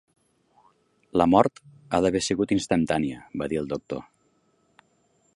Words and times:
"La 1.21 1.25
mort 1.33 1.59
ha 1.91 1.99
d'haver 2.05 2.21
sigut 2.27 2.53
instantània", 2.55 3.19
va 3.43 3.49
dir 3.53 3.61
el 3.61 3.69
doctor. 3.75 4.03